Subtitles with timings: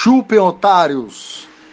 [0.00, 1.48] Chupem, otários!